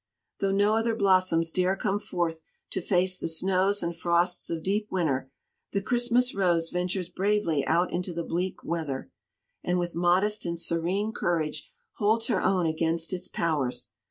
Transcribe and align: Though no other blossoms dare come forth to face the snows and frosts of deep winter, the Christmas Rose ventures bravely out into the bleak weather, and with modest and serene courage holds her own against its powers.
Though 0.39 0.51
no 0.51 0.75
other 0.75 0.95
blossoms 0.95 1.51
dare 1.51 1.75
come 1.75 1.99
forth 1.99 2.41
to 2.71 2.81
face 2.81 3.19
the 3.19 3.27
snows 3.27 3.83
and 3.83 3.95
frosts 3.95 4.49
of 4.49 4.63
deep 4.63 4.87
winter, 4.89 5.29
the 5.73 5.81
Christmas 5.83 6.33
Rose 6.33 6.71
ventures 6.71 7.07
bravely 7.07 7.63
out 7.67 7.93
into 7.93 8.11
the 8.11 8.23
bleak 8.23 8.63
weather, 8.63 9.11
and 9.63 9.77
with 9.77 9.93
modest 9.93 10.43
and 10.43 10.59
serene 10.59 11.11
courage 11.11 11.69
holds 11.97 12.29
her 12.29 12.41
own 12.41 12.65
against 12.65 13.13
its 13.13 13.27
powers. 13.27 13.91